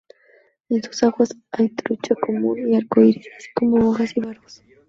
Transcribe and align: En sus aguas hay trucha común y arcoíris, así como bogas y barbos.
En 0.69 0.81
sus 0.81 1.03
aguas 1.03 1.37
hay 1.51 1.69
trucha 1.69 2.15
común 2.15 2.69
y 2.69 2.75
arcoíris, 2.75 3.27
así 3.37 3.49
como 3.53 3.77
bogas 3.83 4.17
y 4.17 4.19
barbos. 4.19 4.63